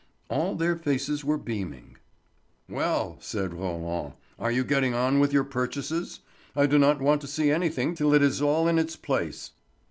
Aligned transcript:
All 0.31 0.55
their 0.55 0.75
faces 0.75 1.23
were 1.23 1.37
beaming. 1.37 1.95
"Well," 2.67 3.17
said 3.19 3.53
Roland, 3.53 4.13
"are 4.39 4.51
you 4.51 4.63
getting 4.63 4.95
on 4.95 5.19
with 5.19 5.31
your 5.31 5.43
purchases? 5.43 6.21
I 6.55 6.65
do 6.65 6.79
not 6.79 6.99
want 7.03 7.21
to 7.21 7.27
see 7.27 7.51
anything 7.51 7.93
till 7.93 8.11
it 8.15 8.23
is 8.23 8.41
all 8.41 8.67
in 8.67 8.79
its 8.79 8.95
place." 8.95 9.51